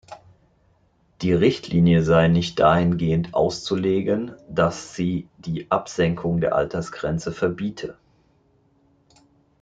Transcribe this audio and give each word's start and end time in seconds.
Die 1.21 1.31
Richtlinie 1.31 2.01
sei 2.01 2.27
nicht 2.27 2.57
dahingehend 2.59 3.35
auszulegen, 3.35 4.31
dass 4.49 4.95
sie 4.95 5.27
die 5.37 5.69
Absenkung 5.69 6.41
der 6.41 6.55
Altersgrenze 6.55 7.31
verbiete. 7.31 7.95